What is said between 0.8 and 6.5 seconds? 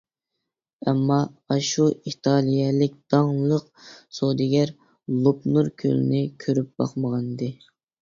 ئەمما، ئاشۇ ئىتالىيەلىك داڭلىق سودىگەر لوپنور كۆلىنى